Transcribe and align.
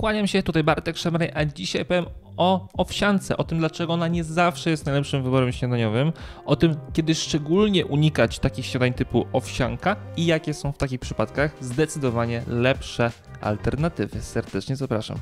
Kłaniam 0.00 0.26
się, 0.26 0.42
tutaj 0.42 0.64
Bartek 0.64 0.96
Szemrej, 0.96 1.30
a 1.34 1.44
dzisiaj 1.44 1.84
powiem 1.84 2.06
o 2.36 2.68
owsiance, 2.72 3.36
o 3.36 3.44
tym 3.44 3.58
dlaczego 3.58 3.92
ona 3.92 4.08
nie 4.08 4.24
zawsze 4.24 4.70
jest 4.70 4.86
najlepszym 4.86 5.22
wyborem 5.22 5.52
śniadaniowym, 5.52 6.12
o 6.46 6.56
tym 6.56 6.76
kiedy 6.92 7.14
szczególnie 7.14 7.86
unikać 7.86 8.38
takich 8.38 8.66
śniadań 8.66 8.94
typu 8.94 9.26
owsianka 9.32 9.96
i 10.16 10.26
jakie 10.26 10.54
są 10.54 10.72
w 10.72 10.78
takich 10.78 11.00
przypadkach 11.00 11.56
zdecydowanie 11.60 12.42
lepsze 12.46 13.12
alternatywy. 13.40 14.20
Serdecznie 14.22 14.76
zapraszam. 14.76 15.16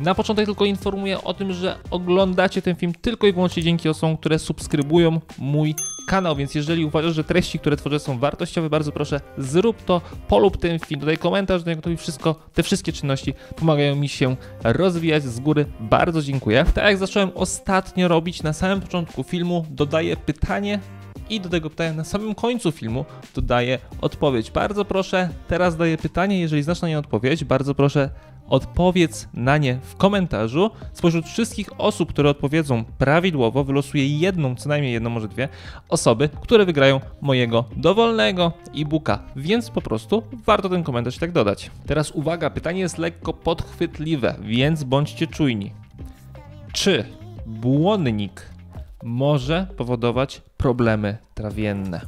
Na 0.00 0.14
początek 0.14 0.46
tylko 0.46 0.64
informuję 0.64 1.22
o 1.22 1.34
tym, 1.34 1.52
że 1.52 1.76
oglądacie 1.90 2.62
ten 2.62 2.76
film 2.76 2.92
tylko 3.00 3.26
i 3.26 3.32
wyłącznie 3.32 3.62
dzięki 3.62 3.88
osobom, 3.88 4.16
które 4.16 4.38
subskrybują 4.38 5.20
mój 5.38 5.74
kanał, 6.08 6.36
więc 6.36 6.54
jeżeli 6.54 6.84
uważasz, 6.84 7.14
że 7.14 7.24
treści, 7.24 7.58
które 7.58 7.76
tworzę 7.76 8.00
są 8.00 8.18
wartościowe, 8.18 8.70
bardzo 8.70 8.92
proszę 8.92 9.20
zrób 9.38 9.82
to, 9.84 10.00
polub 10.28 10.56
ten 10.56 10.78
film, 10.78 11.00
dodaj 11.00 11.18
komentarz, 11.18 11.62
do 11.62 11.70
niego 11.70 11.96
wszystko, 11.96 12.34
te 12.54 12.62
wszystkie 12.62 12.92
czynności 12.92 13.34
pomagają 13.56 13.96
mi 13.96 14.08
się 14.08 14.36
rozwijać 14.64 15.22
z 15.22 15.40
góry. 15.40 15.66
Bardzo 15.80 16.22
dziękuję. 16.22 16.64
Tak 16.74 16.84
jak 16.84 16.96
zacząłem 16.96 17.30
ostatnio 17.34 18.08
robić 18.08 18.42
na 18.42 18.52
samym 18.52 18.80
początku 18.80 19.22
filmu, 19.22 19.66
dodaję 19.70 20.16
pytanie 20.16 20.80
i 21.30 21.40
do 21.40 21.48
tego 21.48 21.70
pytania 21.70 21.92
na 21.92 22.04
samym 22.04 22.34
końcu 22.34 22.72
filmu 22.72 23.04
dodaję 23.34 23.78
odpowiedź. 24.00 24.50
Bardzo 24.50 24.84
proszę, 24.84 25.28
teraz 25.48 25.76
daję 25.76 25.98
pytanie, 25.98 26.40
jeżeli 26.40 26.62
znasz 26.62 26.82
na 26.82 26.88
nie 26.88 26.98
odpowiedź, 26.98 27.44
bardzo 27.44 27.74
proszę 27.74 28.10
odpowiedz 28.50 29.28
na 29.34 29.58
nie 29.58 29.78
w 29.82 29.96
komentarzu. 29.96 30.70
Spośród 30.92 31.26
wszystkich 31.26 31.80
osób, 31.80 32.08
które 32.08 32.30
odpowiedzą 32.30 32.84
prawidłowo, 32.84 33.64
wylosuję 33.64 34.18
jedną, 34.18 34.56
co 34.56 34.68
najmniej 34.68 34.92
jedną, 34.92 35.10
może 35.10 35.28
dwie 35.28 35.48
osoby, 35.88 36.28
które 36.40 36.64
wygrają 36.64 37.00
mojego 37.20 37.64
dowolnego 37.76 38.52
e-booka, 38.76 39.18
więc 39.36 39.70
po 39.70 39.80
prostu 39.80 40.22
warto 40.46 40.68
ten 40.68 40.82
komentarz 40.82 41.18
tak 41.18 41.32
dodać. 41.32 41.70
Teraz 41.86 42.10
uwaga, 42.10 42.50
pytanie 42.50 42.80
jest 42.80 42.98
lekko 42.98 43.32
podchwytliwe, 43.32 44.34
więc 44.42 44.84
bądźcie 44.84 45.26
czujni. 45.26 45.72
Czy 46.72 47.04
błonnik 47.46 48.50
może 49.02 49.66
powodować 49.76 50.42
problemy 50.56 51.18
trawienne? 51.34 52.00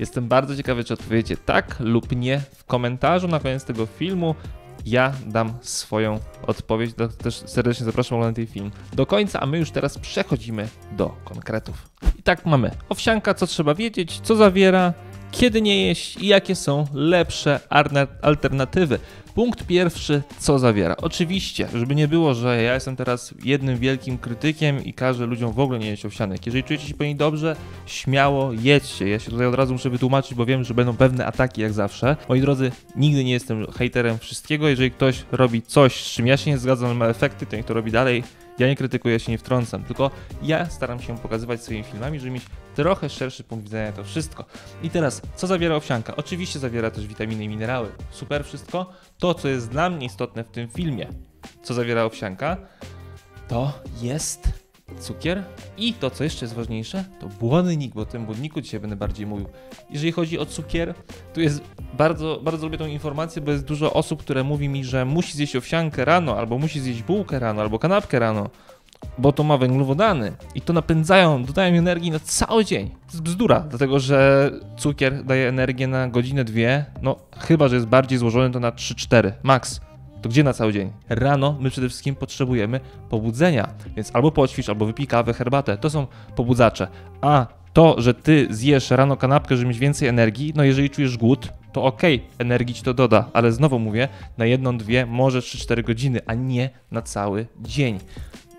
Jestem 0.00 0.28
bardzo 0.28 0.56
ciekawy, 0.56 0.84
czy 0.84 0.94
odpowiecie 0.94 1.36
tak 1.36 1.76
lub 1.80 2.16
nie 2.16 2.40
w 2.54 2.64
komentarzu 2.64 3.28
na 3.28 3.40
koniec 3.40 3.64
tego 3.64 3.86
filmu 3.86 4.34
ja 4.86 5.12
dam 5.26 5.52
swoją 5.60 6.20
odpowiedź. 6.46 6.94
Do, 6.94 7.08
też 7.08 7.42
serdecznie 7.46 7.86
zapraszam 7.86 8.18
oglądać 8.18 8.36
ten 8.36 8.54
film 8.54 8.70
do 8.92 9.06
końca, 9.06 9.40
a 9.40 9.46
my 9.46 9.58
już 9.58 9.70
teraz 9.70 9.98
przechodzimy 9.98 10.68
do 10.92 11.16
konkretów. 11.24 11.90
I 12.18 12.22
tak 12.22 12.46
mamy 12.46 12.70
owsianka, 12.88 13.34
co 13.34 13.46
trzeba 13.46 13.74
wiedzieć, 13.74 14.20
co 14.20 14.36
zawiera, 14.36 14.94
kiedy 15.32 15.62
nie 15.62 15.86
jeść 15.86 16.16
i 16.16 16.26
jakie 16.26 16.54
są 16.54 16.86
lepsze 16.94 17.60
alternatywy. 18.22 18.98
Punkt 19.34 19.66
pierwszy, 19.66 20.22
co 20.38 20.58
zawiera. 20.58 20.96
Oczywiście, 20.96 21.68
żeby 21.74 21.94
nie 21.94 22.08
było, 22.08 22.34
że 22.34 22.62
ja 22.62 22.74
jestem 22.74 22.96
teraz 22.96 23.34
jednym 23.44 23.78
wielkim 23.78 24.18
krytykiem 24.18 24.84
i 24.84 24.92
każę 24.92 25.26
ludziom 25.26 25.52
w 25.52 25.60
ogóle 25.60 25.78
nie 25.78 25.86
jeść 25.86 26.06
owsianek. 26.06 26.46
Jeżeli 26.46 26.64
czujecie 26.64 26.86
się 26.86 26.94
po 26.94 27.04
niej 27.04 27.16
dobrze, 27.16 27.56
śmiało 27.86 28.52
jedźcie. 28.52 29.08
Ja 29.08 29.18
się 29.18 29.30
tutaj 29.30 29.46
od 29.46 29.54
razu 29.54 29.72
muszę 29.72 29.90
wytłumaczyć, 29.90 30.34
bo 30.34 30.46
wiem, 30.46 30.64
że 30.64 30.74
będą 30.74 30.96
pewne 30.96 31.26
ataki 31.26 31.60
jak 31.60 31.72
zawsze. 31.72 32.16
Moi 32.28 32.40
drodzy, 32.40 32.72
nigdy 32.96 33.24
nie 33.24 33.32
jestem 33.32 33.66
hejterem 33.66 34.18
wszystkiego. 34.18 34.68
Jeżeli 34.68 34.90
ktoś 34.90 35.24
robi 35.32 35.62
coś, 35.62 36.04
z 36.04 36.10
czym 36.10 36.26
ja 36.26 36.36
się 36.36 36.50
nie 36.50 36.58
zgadzam, 36.58 36.96
ma 36.96 37.06
efekty, 37.06 37.46
to 37.46 37.56
niech 37.56 37.66
to 37.66 37.74
robi 37.74 37.90
dalej. 37.90 38.22
Ja 38.58 38.66
nie 38.66 38.76
krytykuję, 38.76 39.20
się 39.20 39.32
nie 39.32 39.38
wtrącam, 39.38 39.84
tylko 39.84 40.10
ja 40.42 40.70
staram 40.70 41.00
się 41.00 41.18
pokazywać 41.18 41.62
swoimi 41.62 41.84
filmami, 41.84 42.20
żeby 42.20 42.32
mieć 42.32 42.44
trochę 42.74 43.08
szerszy 43.08 43.44
punkt 43.44 43.64
widzenia 43.64 43.92
to 43.92 44.04
wszystko. 44.04 44.44
I 44.82 44.90
teraz, 44.90 45.22
co 45.36 45.46
zawiera 45.46 45.76
owsianka? 45.76 46.16
Oczywiście 46.16 46.58
zawiera 46.58 46.90
też 46.90 47.06
witaminy 47.06 47.44
i 47.44 47.48
minerały. 47.48 47.88
Super 48.10 48.44
wszystko. 48.44 48.90
To, 49.18 49.34
co 49.34 49.48
jest 49.48 49.68
dla 49.68 49.90
mnie 49.90 50.06
istotne 50.06 50.44
w 50.44 50.50
tym 50.50 50.68
filmie, 50.68 51.08
co 51.62 51.74
zawiera 51.74 52.04
owsianka, 52.04 52.56
to 53.48 53.72
jest 54.02 54.61
cukier 55.02 55.44
i 55.78 55.94
to, 55.94 56.10
co 56.10 56.24
jeszcze 56.24 56.44
jest 56.44 56.54
ważniejsze, 56.54 57.04
to 57.20 57.28
błonnik, 57.28 57.94
bo 57.94 58.00
o 58.00 58.06
tym 58.06 58.26
błonniku 58.26 58.60
dzisiaj 58.60 58.80
będę 58.80 58.96
bardziej 58.96 59.26
mówił. 59.26 59.48
Jeżeli 59.90 60.12
chodzi 60.12 60.38
o 60.38 60.46
cukier, 60.46 60.94
tu 61.34 61.40
jest 61.40 61.62
bardzo, 61.98 62.40
bardzo 62.42 62.66
lubię 62.66 62.78
tą 62.78 62.86
informację, 62.86 63.42
bo 63.42 63.50
jest 63.50 63.64
dużo 63.64 63.92
osób, 63.92 64.22
które 64.22 64.44
mówi 64.44 64.68
mi, 64.68 64.84
że 64.84 65.04
musi 65.04 65.36
zjeść 65.36 65.56
owsiankę 65.56 66.04
rano, 66.04 66.38
albo 66.38 66.58
musi 66.58 66.80
zjeść 66.80 67.02
bułkę 67.02 67.38
rano, 67.38 67.62
albo 67.62 67.78
kanapkę 67.78 68.18
rano, 68.18 68.50
bo 69.18 69.32
to 69.32 69.42
ma 69.42 69.58
węglowodany 69.58 70.32
i 70.54 70.60
to 70.60 70.72
napędzają, 70.72 71.44
dodają 71.44 71.74
energii 71.74 72.10
na 72.10 72.20
cały 72.20 72.64
dzień. 72.64 72.88
To 72.90 73.12
jest 73.12 73.22
bzdura, 73.22 73.60
dlatego 73.60 74.00
że 74.00 74.50
cukier 74.76 75.24
daje 75.24 75.48
energię 75.48 75.86
na 75.86 76.08
godzinę, 76.08 76.44
dwie, 76.44 76.84
no 77.02 77.16
chyba, 77.38 77.68
że 77.68 77.74
jest 77.74 77.86
bardziej 77.86 78.18
złożony 78.18 78.50
to 78.50 78.60
na 78.60 78.70
3-4, 78.70 79.32
max 79.42 79.80
to 80.22 80.28
gdzie 80.28 80.44
na 80.44 80.52
cały 80.52 80.72
dzień? 80.72 80.92
Rano 81.08 81.56
my 81.60 81.70
przede 81.70 81.88
wszystkim 81.88 82.14
potrzebujemy 82.14 82.80
pobudzenia, 83.08 83.68
więc 83.96 84.10
albo 84.14 84.32
poćwicz, 84.32 84.68
albo 84.68 84.86
wypij 84.86 85.06
kawę, 85.06 85.32
herbatę. 85.32 85.78
To 85.78 85.90
są 85.90 86.06
pobudzacze. 86.36 86.88
A 87.20 87.46
to, 87.72 87.94
że 87.98 88.14
ty 88.14 88.46
zjesz 88.50 88.90
rano 88.90 89.16
kanapkę, 89.16 89.56
żeby 89.56 89.68
mieć 89.68 89.78
więcej 89.78 90.08
energii, 90.08 90.52
no 90.56 90.64
jeżeli 90.64 90.90
czujesz 90.90 91.18
głód, 91.18 91.52
to 91.72 91.84
okay, 91.84 92.20
energii 92.38 92.74
ci 92.74 92.82
to 92.82 92.94
doda, 92.94 93.28
ale 93.32 93.52
znowu 93.52 93.78
mówię, 93.78 94.08
na 94.38 94.46
jedną, 94.46 94.78
dwie, 94.78 95.06
może 95.06 95.40
3-4 95.40 95.84
godziny, 95.84 96.20
a 96.26 96.34
nie 96.34 96.70
na 96.90 97.02
cały 97.02 97.46
dzień. 97.60 97.98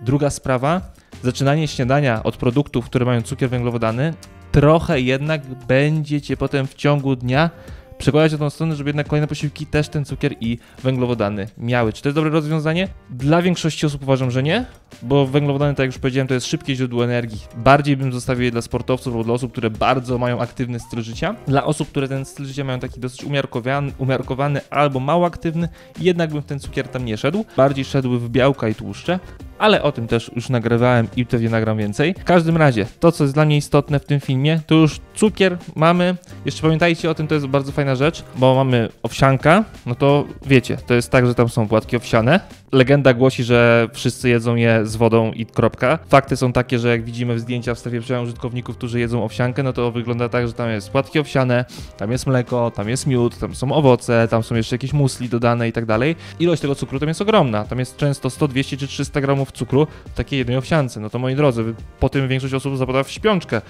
Druga 0.02 0.30
sprawa, 0.30 0.82
zaczynanie 1.24 1.68
śniadania 1.68 2.24
od 2.24 2.38
produktów, 2.38 2.86
które 2.86 3.06
mają 3.06 3.22
cukier 3.22 3.50
węglowodany, 3.50 4.14
trochę 4.52 5.02
jednak 5.02 5.42
będzie 5.68 6.22
cię 6.22 6.38
potem 6.38 6.68
w 6.68 6.76
ciągu 6.76 7.16
dnia 7.16 7.50
przekładać 7.98 8.32
na 8.32 8.38
tą 8.38 8.50
stronę, 8.50 8.76
żeby 8.76 8.90
jednak 8.90 9.08
kolejne 9.08 9.28
posiłki 9.28 9.66
też 9.66 9.90
ten 9.90 10.06
cukier 10.06 10.36
i 10.40 10.58
węglowodany 10.84 11.48
miały. 11.58 11.94
Czy 11.94 12.02
to 12.02 12.10
jest 12.10 12.16
dobre 12.16 12.32
rozwiązanie? 12.32 12.88
Dla 13.10 13.42
większości 13.42 13.86
osób 13.86 14.04
uważam, 14.04 14.32
że 14.32 14.44
nie, 14.44 14.66
bo 15.02 15.26
węglowodany, 15.26 15.76
tak 15.76 15.80
jak 15.80 15.94
już 15.94 16.00
powiedziałem, 16.00 16.28
to 16.28 16.34
jest 16.34 16.48
szybkie 16.48 16.76
źródło 16.76 17.04
energii. 17.04 17.40
Bardziej 17.58 17.98
bym 17.98 18.14
zostawił 18.14 18.44
je 18.44 18.52
dla 18.52 18.62
sportowców 18.62 19.14
albo 19.14 19.24
dla 19.24 19.34
osób, 19.34 19.52
które 19.52 19.70
bardzo 19.70 20.18
mają 20.18 20.40
aktywny 20.40 20.80
styl 20.80 21.02
życia. 21.02 21.36
Dla 21.48 21.66
osób, 21.66 21.90
które 21.90 22.08
ten 22.08 22.26
styl 22.26 22.46
życia 22.46 22.64
mają 22.64 22.80
taki 22.80 23.00
dosyć 23.00 23.24
umiarkowany, 23.24 23.92
umiarkowany 23.98 24.62
albo 24.70 25.00
mało 25.00 25.26
aktywny, 25.26 25.70
jednak 26.00 26.32
bym 26.32 26.42
w 26.42 26.46
ten 26.46 26.60
cukier 26.60 26.88
tam 26.88 27.06
nie 27.06 27.18
szedł. 27.18 27.46
Bardziej 27.58 27.86
szedł 27.86 28.20
w 28.20 28.30
białka 28.30 28.68
i 28.68 28.76
tłuszcze 28.76 29.20
ale 29.64 29.84
o 29.84 29.92
tym 29.92 30.08
też 30.08 30.32
już 30.36 30.50
nagrywałem 30.50 31.08
i 31.16 31.26
pewnie 31.26 31.50
nagram 31.50 31.78
więcej. 31.78 32.16
W 32.20 32.24
każdym 32.24 32.58
razie, 32.58 32.86
to 33.00 33.12
co 33.12 33.24
jest 33.24 33.34
dla 33.34 33.46
mnie 33.46 33.58
istotne 33.58 34.00
w 34.00 34.06
tym 34.06 34.20
filmie, 34.20 34.60
to 34.68 34.76
już 34.76 35.00
cukier 35.16 35.58
mamy. 35.76 36.16
Jeszcze 36.46 36.62
pamiętajcie 36.62 37.10
o 37.10 37.16
tym, 37.16 37.28
to 37.28 37.36
jest 37.36 37.48
bardzo 37.48 37.72
fajna 37.84 37.96
rzecz, 37.96 38.24
bo 38.36 38.56
mamy 38.56 38.90
owsianka, 39.04 39.64
no 39.86 39.96
to 39.96 40.26
wiecie, 40.46 40.78
to 40.88 40.94
jest 40.94 41.12
tak, 41.12 41.28
że 41.28 41.36
tam 41.36 41.50
są 41.50 41.68
płatki 41.68 41.96
owsiane. 41.96 42.40
Legenda 42.72 43.14
głosi, 43.14 43.44
że 43.44 43.90
wszyscy 43.94 44.30
jedzą 44.30 44.56
je 44.56 44.86
z 44.86 44.96
wodą 44.96 45.32
i 45.32 45.46
kropka. 45.46 46.00
Fakty 46.10 46.38
są 46.38 46.54
takie, 46.54 46.80
że 46.80 46.90
jak 46.90 47.04
widzimy 47.04 47.36
w 47.36 47.40
zdjęcia 47.40 47.76
w 47.76 47.80
strefie 47.80 48.02
przełom 48.02 48.24
użytkowników, 48.24 48.78
którzy 48.78 49.00
jedzą 49.00 49.24
owsiankę, 49.24 49.64
no 49.64 49.74
to 49.74 49.92
wygląda 49.92 50.30
tak, 50.30 50.48
że 50.48 50.54
tam 50.54 50.70
jest 50.70 50.90
płatki 50.90 51.20
owsiane, 51.20 51.66
tam 51.98 52.12
jest 52.12 52.28
mleko, 52.28 52.72
tam 52.72 52.90
jest 52.90 53.08
miód, 53.08 53.38
tam 53.38 53.56
są 53.56 53.72
owoce, 53.72 54.28
tam 54.28 54.44
są 54.44 54.56
jeszcze 54.56 54.76
jakieś 54.76 54.94
musli 54.94 55.30
dodane 55.30 55.68
i 55.68 55.72
tak 55.72 55.86
dalej. 55.86 56.16
Ilość 56.40 56.62
tego 56.62 56.76
cukru 56.76 57.00
tam 57.00 57.08
jest 57.08 57.22
ogromna. 57.22 57.64
Tam 57.64 57.80
jest 57.80 57.98
często 57.98 58.30
100, 58.30 58.48
200 58.48 58.78
czy 58.78 58.88
300 58.88 59.22
gramów 59.22 59.52
cukru 59.52 59.88
w 60.06 60.14
takiej 60.14 60.40
jednej 60.40 60.58
owsiance. 60.58 61.00
No 61.00 61.10
to 61.10 61.20
moi 61.20 61.36
drodzy, 61.36 61.74
po 62.00 62.10
tym 62.10 62.28
większość 62.28 62.54
osób 62.54 62.78
zapada 62.78 63.04
w 63.04 63.12
śpiączkę 63.12 63.62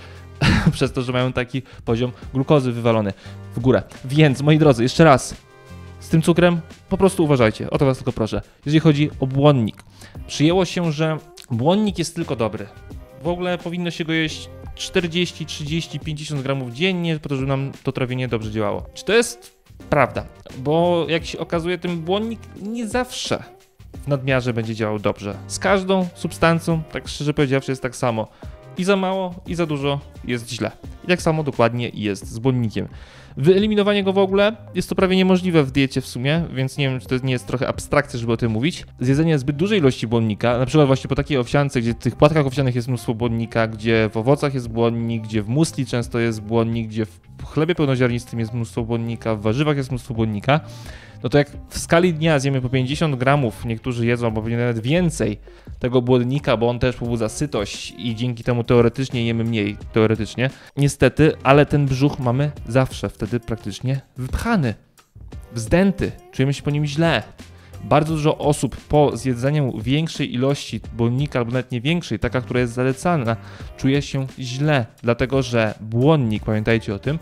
przez 0.72 0.91
to, 0.94 1.02
że 1.02 1.13
mają 1.13 1.34
taki 1.34 1.62
poziom 1.85 2.12
glukozy 2.34 2.72
wywalony 2.72 3.13
w 3.56 3.59
górę. 3.59 3.84
Więc 4.06 4.41
moi 4.41 4.58
drodzy, 4.58 4.84
jeszcze 4.84 5.03
raz, 5.03 5.36
z 6.00 6.09
tym 6.09 6.22
cukrem 6.22 6.62
po 6.90 6.97
prostu 6.97 7.24
uważajcie, 7.24 7.69
o 7.69 7.78
to 7.78 7.86
was 7.86 7.97
tylko 7.97 8.12
proszę. 8.12 8.41
Jeżeli 8.66 8.80
chodzi 8.80 9.09
o 9.19 9.28
błonnik, 9.28 9.84
przyjęło 10.28 10.66
się, 10.66 10.91
że 10.91 11.18
błonnik 11.52 12.00
jest 12.00 12.16
tylko 12.16 12.36
dobry. 12.36 12.67
W 13.23 13.28
ogóle 13.28 13.58
powinno 13.58 13.91
się 13.91 14.05
go 14.05 14.14
jeść 14.14 14.50
40, 14.76 15.46
30, 15.46 16.00
50 16.00 16.41
gramów 16.41 16.73
dziennie, 16.73 17.20
po 17.20 17.29
to, 17.29 17.35
żeby 17.35 17.47
nam 17.47 17.72
to 17.84 17.91
trawienie 17.91 18.28
dobrze 18.28 18.52
działało. 18.52 18.85
Czy 18.94 19.05
to 19.05 19.14
jest 19.14 19.64
prawda? 19.90 20.26
Bo 20.58 21.05
jak 21.09 21.26
się 21.26 21.40
okazuje, 21.40 21.78
ten 21.78 22.02
błonnik 22.02 22.40
nie 22.61 22.88
zawsze 22.88 23.44
w 23.94 24.08
nadmiarze 24.08 24.53
będzie 24.53 24.76
działał 24.76 25.00
dobrze. 25.00 25.38
Z 25.47 25.59
każdą 25.59 26.08
substancją, 26.16 26.84
tak 26.91 27.08
szczerze 27.08 27.34
powiedziawszy, 27.34 27.72
jest 27.72 27.82
tak 27.82 27.96
samo. 27.96 28.28
I 28.78 28.84
za 28.84 28.96
mało, 28.96 29.35
i 29.47 29.55
za 29.55 29.66
dużo 29.66 30.00
jest 30.26 30.50
źle. 30.50 30.72
I 31.03 31.08
tak 31.08 31.22
samo 31.22 31.44
dokładnie 31.44 31.90
jest 31.94 32.28
z 32.28 32.40
błonnikiem. 32.40 32.88
Wyeliminowanie 33.38 34.03
go 34.03 34.14
w 34.14 34.17
ogóle 34.17 34.55
jest 34.76 34.90
to 34.90 34.96
prawie 34.96 35.16
niemożliwe 35.16 35.64
w 35.64 35.72
diecie 35.72 36.02
w 36.02 36.08
sumie, 36.08 36.44
więc 36.53 36.78
nie 36.78 36.90
wiem, 36.90 37.00
czy 37.00 37.08
to 37.08 37.26
nie 37.26 37.34
jest 37.34 37.47
trochę 37.47 37.67
abstrakcja, 37.67 38.20
żeby 38.20 38.32
o 38.32 38.38
tym 38.38 38.52
mówić. 38.52 38.85
Zjedzenie 39.00 39.40
zbyt 39.40 39.55
dużej 39.55 39.79
ilości 39.79 40.08
błonnika, 40.08 40.58
na 40.58 40.66
przykład 40.66 40.88
właśnie 40.88 41.08
po 41.08 41.16
takiej 41.16 41.38
owsiance, 41.38 41.82
gdzie 41.82 41.94
w 41.94 41.97
tych 41.97 42.16
płatkach 42.16 42.46
owsianych 42.46 42.76
jest 42.76 42.88
mnóstwo 42.88 43.14
błonnika, 43.14 43.67
gdzie 43.67 44.09
w 44.14 44.17
owocach 44.17 44.53
jest 44.53 44.70
błonnik, 44.70 45.23
gdzie 45.23 45.41
w 45.41 45.47
musli 45.47 45.85
często 45.85 46.20
jest 46.20 46.41
błonnik, 46.41 46.88
gdzie 46.88 47.05
w 47.05 47.20
chlebie 47.53 47.76
pełnoziarnistym 47.76 48.40
jest 48.40 48.53
mnóstwo 48.53 48.84
błonnika, 48.84 49.35
w 49.35 49.41
warzywach 49.41 49.78
jest 49.78 49.90
mnóstwo 49.90 50.14
błonnika, 50.14 50.59
no 51.23 51.29
to 51.29 51.38
jak 51.38 51.50
w 51.70 51.79
skali 51.79 52.14
dnia 52.14 52.40
zjemy 52.40 52.61
po 52.61 52.70
50 52.70 53.16
gramów, 53.16 53.66
niektórzy 53.66 54.05
jedzą 54.05 54.26
albo 54.26 54.41
nawet 54.41 54.79
więcej 54.79 55.40
tego 55.79 56.02
błonnika, 56.02 56.58
bo 56.58 56.70
on 56.70 56.79
też 56.79 56.96
pobudza 56.96 57.29
sytość 57.29 57.94
i 57.97 58.16
dzięki 58.16 58.44
temu 58.44 58.64
teoretycznie 58.64 59.26
jemy 59.26 59.44
mniej, 59.44 59.78
teoretycznie. 59.94 60.50
Niestety, 60.78 61.32
ale 61.44 61.66
ten 61.66 61.85
brzuch 61.85 62.20
mamy 62.20 62.52
zawsze 62.67 63.09
wtedy 63.09 63.40
praktycznie 63.40 64.02
wypchany, 64.17 64.73
wzdęty, 65.53 66.11
czujemy 66.32 66.53
się 66.53 66.64
po 66.64 66.72
nim 66.72 66.85
źle. 66.85 67.23
Bardzo 67.84 68.14
dużo 68.14 68.38
osób 68.38 68.76
po 68.78 69.18
zjedzeniu 69.18 69.80
większej 69.82 70.34
ilości 70.34 70.82
błonnika, 70.94 71.40
albo 71.40 71.52
nawet 71.52 71.72
nie 71.72 71.82
większej, 71.82 72.20
taka, 72.20 72.41
która 72.41 72.59
jest 72.59 72.74
zalecana, 72.74 73.38
czuje 73.78 74.02
się 74.02 74.28
źle, 74.40 74.85
dlatego 75.02 75.41
że 75.41 75.74
błonnik, 75.82 76.44
pamiętajcie 76.44 76.96
o 76.96 77.00
tym, 77.00 77.20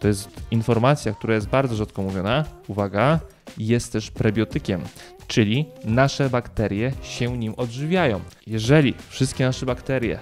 to 0.00 0.08
jest 0.08 0.30
informacja, 0.50 1.12
która 1.12 1.34
jest 1.34 1.48
bardzo 1.48 1.76
rzadko 1.76 2.02
mówiona. 2.02 2.44
Uwaga, 2.68 3.20
jest 3.58 3.92
też 3.92 4.10
prebiotykiem, 4.10 4.80
czyli 5.26 5.66
nasze 5.84 6.30
bakterie 6.30 6.92
się 7.02 7.38
nim 7.38 7.54
odżywiają. 7.56 8.20
Jeżeli 8.46 8.94
wszystkie 9.08 9.44
nasze 9.44 9.66
bakterie 9.66 10.18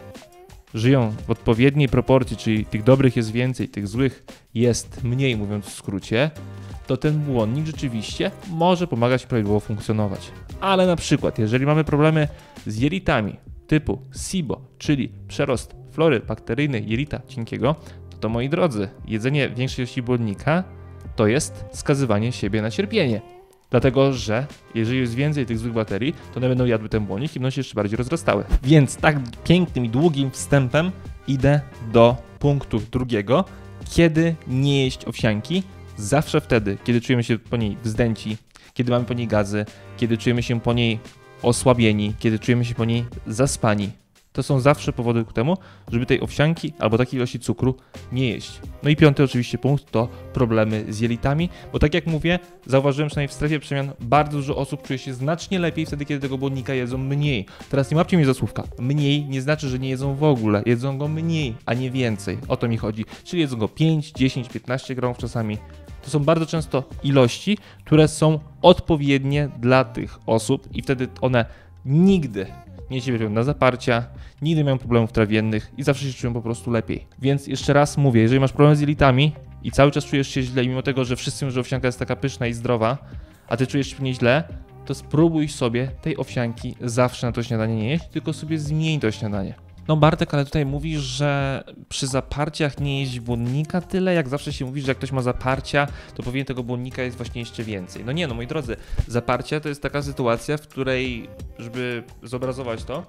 żyją 0.75 1.15
w 1.27 1.31
odpowiedniej 1.31 1.89
proporcji, 1.89 2.37
czyli 2.37 2.65
tych 2.65 2.83
dobrych 2.83 3.17
jest 3.17 3.33
więcej, 3.33 3.69
tych 3.69 3.89
złych 3.89 4.25
jest 4.55 5.05
mniej, 5.05 5.37
mówiąc 5.37 5.67
w 5.67 5.75
skrócie, 5.75 6.31
to 6.91 6.97
ten 6.97 7.19
błonnik 7.19 7.67
rzeczywiście 7.67 8.31
może 8.49 8.87
pomagać 8.87 9.27
prawidłowo 9.27 9.61
funkcjonować. 9.61 10.33
Ale 10.61 10.87
na 10.87 10.97
przykład, 10.97 11.39
jeżeli 11.39 11.67
mamy 11.67 11.85
problemy 11.85 12.29
z 12.67 12.79
jelitami 12.79 13.37
typu 13.67 13.99
SIBO, 14.17 14.61
czyli 14.79 15.13
przerost 15.29 15.75
flory 15.91 16.21
bakteryjnej 16.21 16.89
jelita 16.89 17.21
cienkiego, 17.29 17.75
to 18.21 18.29
moi 18.29 18.49
drodzy, 18.49 18.89
jedzenie 19.07 19.49
większej 19.49 19.83
ilości 19.83 20.03
błonnika 20.03 20.65
to 21.17 21.27
jest 21.27 21.65
skazywanie 21.73 22.33
siebie 22.33 22.63
na 22.63 22.71
cierpienie. 22.71 23.21
Dlatego, 23.71 24.13
że 24.13 24.47
jeżeli 24.75 24.99
jest 24.99 25.15
więcej 25.15 25.47
tych 25.47 25.59
złych 25.59 25.73
baterii, 25.73 26.15
to 26.33 26.37
one 26.37 26.49
będą 26.49 26.65
jadły 26.65 26.89
ten 26.89 27.07
błonnik 27.07 27.37
i 27.37 27.41
będą 27.41 27.51
się 27.51 27.61
jeszcze 27.61 27.75
bardziej 27.75 27.97
rozrastały. 27.97 28.45
Więc 28.63 28.97
tak 28.97 29.17
pięknym 29.45 29.85
i 29.85 29.89
długim 29.89 30.31
wstępem 30.31 30.91
idę 31.29 31.61
do 31.93 32.17
punktu 32.39 32.81
drugiego. 32.93 33.45
Kiedy 33.91 34.35
nie 34.47 34.85
jeść 34.85 35.05
owsianki? 35.05 35.63
Zawsze 36.01 36.41
wtedy, 36.41 36.79
kiedy 36.85 37.01
czujemy 37.01 37.25
się 37.25 37.39
po 37.39 37.57
niej 37.57 37.77
wzdęci, 37.85 38.37
kiedy 38.75 38.93
mamy 38.93 39.05
po 39.05 39.15
niej 39.15 39.27
gazy, 39.27 39.67
kiedy 39.97 40.19
czujemy 40.19 40.43
się 40.43 40.61
po 40.61 40.73
niej 40.73 40.99
osłabieni, 41.43 42.15
kiedy 42.19 42.39
czujemy 42.39 42.65
się 42.65 42.75
po 42.75 42.85
niej 42.85 43.05
zaspani. 43.27 43.91
To 44.33 44.43
są 44.43 44.61
zawsze 44.61 44.93
powody 44.93 45.25
ku 45.25 45.33
temu, 45.33 45.57
żeby 45.93 46.07
tej 46.07 46.21
owsianki 46.21 46.73
albo 46.79 46.99
takiej 46.99 47.17
ilości 47.17 47.41
cukru 47.41 47.75
nie 48.13 48.29
jeść. 48.29 48.61
No 48.83 48.91
i 48.91 48.97
piąty 48.97 49.25
oczywiście 49.25 49.59
punkt 49.59 49.91
to 49.91 50.09
problemy 50.33 50.85
z 50.89 51.01
jelitami, 51.01 51.49
bo 51.73 51.79
tak 51.79 51.95
jak 51.95 52.07
mówię, 52.07 52.39
zauważyłem 52.67 53.09
przynajmniej 53.09 53.29
w 53.29 53.33
strefie 53.33 53.59
przemian, 53.59 53.93
bardzo 54.01 54.37
dużo 54.37 54.57
osób 54.57 54.83
czuje 54.83 54.99
się 54.99 55.15
znacznie 55.15 55.59
lepiej 55.59 55.87
wtedy, 55.87 56.05
kiedy 56.05 56.21
tego 56.21 56.39
błonnika 56.39 56.75
jedzą 56.75 56.99
mniej. 56.99 57.47
Teraz 57.71 57.91
nie 57.91 57.97
łapcie 57.97 58.17
mnie 58.17 58.27
za 58.27 58.35
słówka. 58.35 58.63
Mniej 58.79 59.25
nie 59.25 59.43
znaczy, 59.43 59.69
że 59.69 59.79
nie 59.79 59.89
jedzą 59.89 60.15
w 60.15 60.25
ogóle. 60.25 60.63
Jedzą 60.67 60.99
go 60.99 61.09
mniej, 61.09 61.55
a 61.67 61.75
nie 61.75 61.91
więcej. 61.91 62.39
O 62.49 62.57
to 62.57 62.69
mi 62.69 62.77
chodzi. 62.77 63.05
Czyli 63.25 63.43
jedzą 63.43 63.57
go 63.57 63.69
5, 63.69 64.13
10, 64.13 64.49
15 64.49 64.95
gramów 64.95 65.19
czasami. 65.19 65.59
To 66.03 66.11
są 66.11 66.19
bardzo 66.19 66.47
często 66.47 66.85
ilości, 67.03 67.59
które 67.85 68.09
są 68.09 68.39
odpowiednie 68.63 69.49
dla 69.59 69.85
tych 69.85 70.19
osób 70.27 70.69
i 70.75 70.83
wtedy 70.83 71.09
one 71.21 71.45
nigdy 71.85 72.47
nie 72.91 73.03
cierpią 73.03 73.31
na 73.31 73.43
zaparcia, 73.43 74.05
nigdy 74.43 74.65
mają 74.65 74.79
problemów 74.79 75.13
trawiennych 75.13 75.73
i 75.79 75.83
zawsze 75.83 76.07
się 76.07 76.13
czują 76.13 76.33
po 76.33 76.43
prostu 76.43 76.71
lepiej. 76.71 77.07
Więc 77.19 77.47
jeszcze 77.47 77.73
raz 77.73 77.97
mówię, 77.97 78.23
jeżeli 78.23 78.41
masz 78.41 78.53
problem 78.53 78.77
z 78.77 78.81
jelitami 78.81 79.33
i 79.63 79.71
cały 79.71 79.91
czas 79.91 80.05
czujesz 80.05 80.29
się 80.29 80.43
źle, 80.43 80.67
mimo 80.67 80.83
tego, 80.83 81.05
że 81.05 81.17
wszyscy 81.17 81.45
mówią, 81.45 81.55
że 81.55 81.61
owsianka 81.61 81.89
jest 81.89 81.99
taka 81.99 82.17
pyszna 82.17 82.47
i 82.47 82.53
zdrowa, 82.53 82.99
a 83.49 83.57
ty 83.57 83.67
czujesz 83.67 83.89
się 83.89 84.15
źle, 84.15 84.45
to 84.87 84.95
spróbuj 84.95 85.49
sobie 85.49 85.89
tej 86.03 86.17
owsianki 86.17 86.75
zawsze 86.81 87.27
na 87.27 87.33
to 87.33 87.43
śniadanie 87.43 87.77
nie 87.77 87.89
jeść, 87.89 88.05
tylko 88.09 88.33
sobie 88.33 88.59
zmień 88.59 89.01
to 89.01 89.11
śniadanie. 89.11 89.55
No 89.89 89.97
Bartek, 89.97 90.35
ale 90.35 90.45
tutaj 90.45 90.67
mówisz, 90.67 91.01
że 91.01 91.65
przy 91.89 92.07
zaparciach 92.07 92.81
nie 92.81 93.01
jeść 93.01 93.21
błonnika 93.21 93.81
tyle, 93.81 94.15
jak 94.15 94.29
zawsze 94.29 94.53
się 94.53 94.65
mówi, 94.65 94.81
że 94.81 94.89
jak 94.89 94.99
ktoś 94.99 95.13
ma 95.13 95.23
zaparcia, 95.23 95.87
to 96.15 96.23
powinien 96.23 96.47
tego 96.47 96.63
błonnika 96.63 97.03
jest 97.03 97.17
właśnie 97.17 97.41
jeszcze 97.41 97.65
więcej. 97.65 98.05
No 98.05 98.13
nie, 98.13 98.27
no 98.27 98.35
moi 98.35 98.47
drodzy, 98.47 98.77
zaparcia 99.07 99.61
to 99.61 99.69
jest 99.69 99.83
taka 99.83 100.03
sytuacja, 100.03 100.57
w 100.57 100.61
której, 100.61 101.29
żeby 101.59 102.03
zobrazować 102.23 102.85
to, 102.85 103.07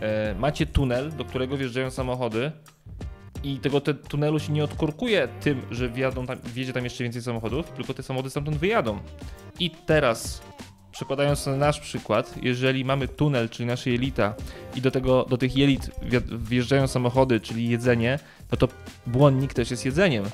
e, 0.00 0.34
macie 0.34 0.66
tunel, 0.66 1.12
do 1.16 1.24
którego 1.24 1.56
wjeżdżają 1.56 1.90
samochody 1.90 2.52
i 3.44 3.58
tego 3.58 3.80
te 3.80 3.94
tunelu 3.94 4.38
się 4.38 4.52
nie 4.52 4.64
odkorkuje 4.64 5.28
tym, 5.40 5.62
że 5.70 5.88
wjadą 5.88 6.26
tam, 6.26 6.38
wjedzie 6.54 6.72
tam 6.72 6.84
jeszcze 6.84 7.04
więcej 7.04 7.22
samochodów, 7.22 7.70
tylko 7.70 7.94
te 7.94 8.02
samochody 8.02 8.30
stamtąd 8.30 8.56
wyjadą. 8.56 8.98
I 9.60 9.70
teraz 9.70 10.42
przekładając 10.94 11.46
na 11.46 11.56
nasz 11.56 11.80
przykład, 11.80 12.34
jeżeli 12.42 12.84
mamy 12.84 13.08
tunel, 13.08 13.48
czyli 13.48 13.66
nasze 13.66 13.90
jelita 13.90 14.34
i 14.74 14.80
do, 14.80 14.90
tego, 14.90 15.26
do 15.28 15.36
tych 15.36 15.56
jelit 15.56 15.90
wjeżdżają 16.38 16.86
samochody, 16.86 17.40
czyli 17.40 17.68
jedzenie, 17.68 18.18
no 18.52 18.58
to 18.58 18.68
błonnik 19.06 19.54
też 19.54 19.70
jest 19.70 19.84
jedzeniem. 19.84 20.24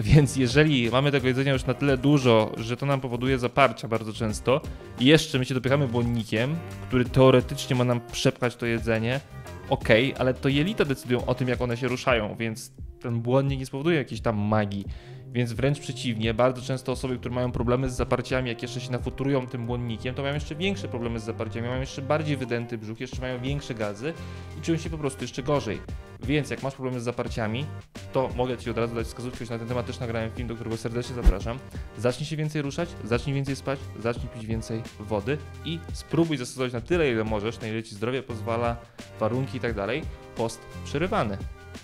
Więc 0.00 0.36
jeżeli 0.36 0.90
mamy 0.90 1.12
tego 1.12 1.28
jedzenia 1.28 1.52
już 1.52 1.66
na 1.66 1.74
tyle 1.74 1.98
dużo, 1.98 2.52
że 2.56 2.76
to 2.76 2.86
nam 2.86 3.00
powoduje 3.00 3.38
zaparcia 3.38 3.88
bardzo 3.88 4.12
często 4.12 4.60
i 5.00 5.04
jeszcze 5.04 5.38
my 5.38 5.44
się 5.44 5.54
dopychamy 5.54 5.88
błonnikiem, 5.88 6.56
który 6.88 7.04
teoretycznie 7.04 7.76
ma 7.76 7.84
nam 7.84 8.00
przepchać 8.12 8.56
to 8.56 8.66
jedzenie, 8.66 9.20
ok, 9.68 9.88
ale 10.18 10.34
to 10.34 10.48
jelita 10.48 10.84
decydują 10.84 11.26
o 11.26 11.34
tym, 11.34 11.48
jak 11.48 11.60
one 11.60 11.76
się 11.76 11.88
ruszają, 11.88 12.36
więc 12.38 12.72
ten 13.00 13.20
błonnik 13.20 13.58
nie 13.58 13.66
spowoduje 13.66 13.96
jakiejś 13.96 14.20
tam 14.20 14.36
magii. 14.36 14.84
Więc 15.32 15.52
wręcz 15.52 15.80
przeciwnie, 15.80 16.34
bardzo 16.34 16.62
często 16.62 16.92
osoby, 16.92 17.18
które 17.18 17.34
mają 17.34 17.52
problemy 17.52 17.90
z 17.90 17.96
zaparciami, 17.96 18.48
jak 18.48 18.62
jeszcze 18.62 18.80
się 18.80 18.92
nafuturują 18.92 19.46
tym 19.46 19.66
błonnikiem, 19.66 20.14
to 20.14 20.22
mają 20.22 20.34
jeszcze 20.34 20.54
większe 20.54 20.88
problemy 20.88 21.20
z 21.20 21.24
zaparciami, 21.24 21.68
mają 21.68 21.80
jeszcze 21.80 22.02
bardziej 22.02 22.36
wydęty 22.36 22.78
brzuch, 22.78 23.00
jeszcze 23.00 23.20
mają 23.20 23.40
większe 23.40 23.74
gazy 23.74 24.12
i 24.58 24.62
czują 24.62 24.78
się 24.78 24.90
po 24.90 24.98
prostu 24.98 25.24
jeszcze 25.24 25.42
gorzej. 25.42 25.80
Więc 26.22 26.50
jak 26.50 26.62
masz 26.62 26.74
problemy 26.74 27.00
z 27.00 27.04
zaparciami, 27.04 27.66
to 28.12 28.30
mogę 28.36 28.58
Ci 28.58 28.70
od 28.70 28.78
razu 28.78 28.94
dać 28.94 29.06
wskazówkę, 29.06 29.44
na 29.50 29.58
ten 29.58 29.68
temat 29.68 29.86
też 29.86 30.00
nagrałem 30.00 30.30
film, 30.30 30.48
do 30.48 30.54
którego 30.54 30.76
serdecznie 30.76 31.14
zapraszam. 31.14 31.58
Zacznij 31.98 32.26
się 32.26 32.36
więcej 32.36 32.62
ruszać, 32.62 32.88
zacznij 33.04 33.34
więcej 33.34 33.56
spać, 33.56 33.78
zacznij 34.02 34.28
pić 34.28 34.46
więcej 34.46 34.82
wody 35.00 35.38
i 35.64 35.78
spróbuj 35.92 36.36
zastosować 36.36 36.72
na 36.72 36.80
tyle, 36.80 37.10
ile 37.10 37.24
możesz, 37.24 37.60
na 37.60 37.68
ile 37.68 37.82
Ci 37.82 37.94
zdrowie 37.94 38.22
pozwala, 38.22 38.76
warunki 39.20 39.56
i 39.56 39.60
tak 39.60 39.74
dalej, 39.74 40.02
post 40.36 40.60
przerywany. 40.84 41.38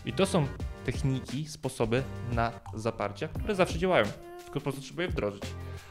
I 0.06 0.12
to 0.12 0.26
są 0.26 0.46
techniki, 0.84 1.48
sposoby 1.48 2.02
na 2.32 2.52
zaparcia, 2.74 3.28
które 3.28 3.54
zawsze 3.54 3.78
działają, 3.78 4.04
tylko 4.44 4.54
po 4.54 4.60
prostu 4.60 4.80
trzeba 4.80 5.02
je 5.02 5.08
wdrożyć. 5.08 5.42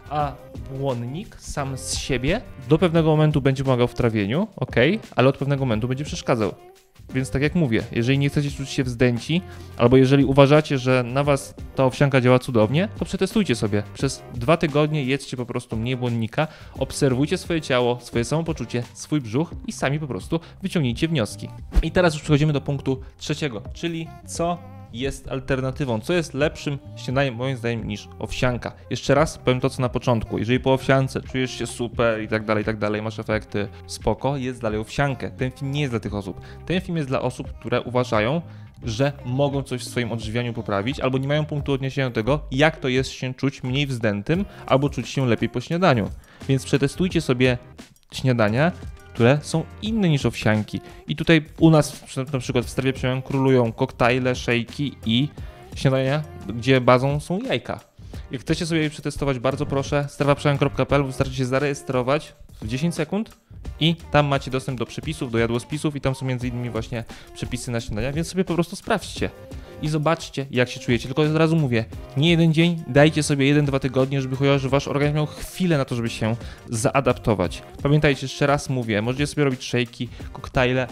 A 0.10 0.36
błonnik 0.72 1.36
sam 1.40 1.78
z 1.78 1.98
siebie 1.98 2.42
do 2.70 2.78
pewnego 2.78 3.10
momentu 3.10 3.42
będzie 3.42 3.64
pomagał 3.64 3.88
w 3.88 3.94
trawieniu, 3.94 4.48
ok, 4.56 4.76
ale 5.16 5.30
od 5.30 5.38
pewnego 5.38 5.66
momentu 5.66 5.88
będzie 5.88 6.06
przeszkadzał. 6.06 6.54
Więc 7.14 7.30
tak 7.30 7.42
jak 7.42 7.56
mówię, 7.56 7.84
jeżeli 7.92 8.18
nie 8.18 8.30
chcecie 8.30 8.52
czuć 8.52 8.70
się 8.70 8.84
wzdęci, 8.84 9.42
albo 9.78 9.98
jeżeli 9.98 10.26
uważacie, 10.26 10.78
że 10.78 11.04
na 11.04 11.24
was 11.24 11.56
ta 11.76 11.86
owsianka 11.86 12.22
działa 12.22 12.40
cudownie, 12.40 12.88
to 12.98 13.06
przetestujcie 13.06 13.56
sobie. 13.56 13.84
Przez 13.94 14.24
dwa 14.34 14.58
tygodnie 14.58 15.04
jedzcie 15.04 15.38
po 15.38 15.46
prostu 15.46 15.78
mniej 15.78 15.98
błonnika, 15.98 16.48
obserwujcie 16.80 17.38
swoje 17.38 17.62
ciało, 17.62 18.00
swoje 18.02 18.26
samopoczucie, 18.26 18.84
swój 18.94 19.22
brzuch 19.22 19.52
i 19.68 19.72
sami 19.72 20.00
po 20.00 20.08
prostu 20.08 20.40
wyciągnijcie 20.62 21.08
wnioski. 21.08 21.50
I 21.84 21.92
teraz 21.92 22.14
już 22.14 22.24
przechodzimy 22.24 22.54
do 22.54 22.62
punktu 22.62 23.02
trzeciego, 23.18 23.62
czyli 23.74 24.08
co 24.26 24.58
jest 24.94 25.28
alternatywą, 25.28 26.00
co 26.00 26.14
jest 26.14 26.34
lepszym 26.34 26.78
śniadaniem 26.96 27.36
moim 27.36 27.58
zdaniem 27.58 27.88
niż 27.88 28.08
owsianka. 28.20 28.74
Jeszcze 28.90 29.16
raz 29.16 29.38
powiem 29.38 29.60
to 29.60 29.70
co 29.70 29.82
na 29.82 29.90
początku, 29.90 30.38
jeżeli 30.38 30.60
po 30.60 30.74
owsiance 30.74 31.22
czujesz 31.22 31.52
się 31.52 31.68
super 31.68 32.22
i 32.22 32.28
tak 32.28 32.46
dalej, 32.46 32.62
i 32.62 32.66
tak 32.66 32.78
dalej, 32.78 33.02
masz 33.02 33.20
efekty, 33.20 33.68
spoko, 33.88 34.38
jest 34.38 34.62
dalej 34.62 34.80
owsiankę. 34.80 35.32
Ten 35.32 35.52
film 35.52 35.72
nie 35.72 35.82
jest 35.82 35.94
dla 35.94 36.00
tych 36.00 36.14
osób. 36.14 36.42
Ten 36.66 36.82
film 36.82 36.98
jest 36.98 37.10
dla 37.10 37.22
osób, 37.22 37.54
które 37.60 37.82
uważają, 37.82 38.42
że 38.84 39.14
mogą 39.26 39.64
coś 39.64 39.82
w 39.82 39.90
swoim 39.90 40.12
odżywianiu 40.12 40.54
poprawić, 40.54 41.00
albo 41.00 41.18
nie 41.18 41.28
mają 41.28 41.46
punktu 41.46 41.74
odniesienia 41.74 42.10
do 42.10 42.16
tego, 42.16 42.40
jak 42.52 42.78
to 42.78 42.88
jest 42.88 43.10
się 43.10 43.34
czuć 43.34 43.64
mniej 43.64 43.88
wzdętym, 43.88 44.46
albo 44.66 44.90
czuć 44.90 45.10
się 45.10 45.28
lepiej 45.28 45.50
po 45.50 45.62
śniadaniu. 45.62 46.10
Więc 46.48 46.66
przetestujcie 46.66 47.22
sobie 47.22 47.58
śniadania 48.14 48.72
które 49.14 49.40
są 49.42 49.64
inne 49.82 50.10
niż 50.10 50.26
owsianki. 50.26 50.82
I 51.08 51.16
tutaj 51.16 51.46
u 51.60 51.70
nas 51.70 52.04
na 52.34 52.40
przykład 52.40 52.66
w 52.66 52.70
strefie 52.70 52.94
przemian 52.94 53.22
królują 53.22 53.74
koktajle, 53.74 54.36
szejki 54.36 54.96
i 55.06 55.28
śniadania, 55.76 56.24
gdzie 56.48 56.82
bazą 56.82 57.20
są 57.20 57.40
jajka. 57.40 57.80
Jak 58.32 58.42
chcecie 58.42 58.66
sobie 58.66 58.82
je 58.82 58.90
przetestować, 58.90 59.40
bardzo 59.40 59.66
proszę, 59.66 60.06
strefaprzemian.pl, 60.10 61.04
wystarczy 61.04 61.36
się 61.36 61.46
zarejestrować 61.46 62.34
w 62.62 62.68
10 62.68 62.96
sekund 62.96 63.38
i 63.80 63.96
tam 64.12 64.26
macie 64.26 64.52
dostęp 64.52 64.80
do 64.80 64.86
przepisów, 64.86 65.32
do 65.32 65.38
jadłospisów 65.38 65.96
i 65.96 66.02
tam 66.02 66.16
są 66.16 66.26
między 66.26 66.48
innymi 66.48 66.70
właśnie 66.70 67.04
przepisy 67.34 67.72
na 67.72 67.82
śniadania, 67.82 68.12
więc 68.12 68.28
sobie 68.28 68.46
po 68.46 68.54
prostu 68.54 68.76
sprawdźcie 68.76 69.30
i 69.82 69.90
zobaczcie, 69.90 70.46
jak 70.52 70.70
się 70.70 70.80
czujecie. 70.80 71.08
Tylko 71.08 71.22
od 71.22 71.36
razu 71.36 71.56
mówię, 71.56 71.86
nie 72.18 72.30
jeden 72.30 72.54
dzień, 72.54 72.84
dajcie 72.88 73.24
sobie 73.24 73.48
jeden, 73.48 73.66
dwa 73.66 73.80
tygodnie, 73.80 74.22
żeby 74.22 74.36
chociaż 74.36 74.68
wasz 74.68 74.88
organizm 74.88 75.16
miał 75.16 75.26
chwilę 75.26 75.78
na 75.78 75.86
to, 75.86 75.96
żeby 75.96 76.10
się 76.10 76.36
zaadaptować. 76.70 77.64
Pamiętajcie, 77.84 78.26
jeszcze 78.26 78.48
raz 78.48 78.70
mówię, 78.70 79.02
możecie 79.02 79.28
sobie 79.28 79.44
robić 79.44 79.64
szejki, 79.64 80.10
koktajle, 80.34 80.88